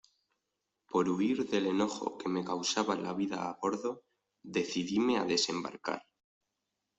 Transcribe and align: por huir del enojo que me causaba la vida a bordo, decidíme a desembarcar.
por 0.89 1.07
huir 1.09 1.45
del 1.47 1.67
enojo 1.67 2.17
que 2.17 2.27
me 2.27 2.43
causaba 2.43 2.95
la 2.95 3.13
vida 3.13 3.43
a 3.47 3.53
bordo, 3.61 4.01
decidíme 4.41 5.19
a 5.19 5.25
desembarcar. 5.25 6.01